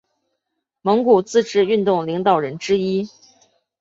[0.81, 3.07] 蒙古自治运动领导人之一。